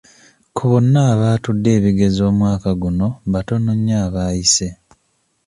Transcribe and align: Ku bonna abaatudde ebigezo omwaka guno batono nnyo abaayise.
Ku 0.55 0.63
bonna 0.71 0.99
abaatudde 1.13 1.69
ebigezo 1.77 2.21
omwaka 2.31 2.69
guno 2.81 3.07
batono 3.33 3.71
nnyo 3.77 3.95
abaayise. 4.05 4.67